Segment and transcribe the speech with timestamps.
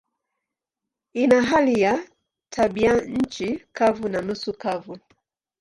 [1.13, 2.07] Ina hali ya
[2.49, 4.97] tabianchi kavu na nusu kavu.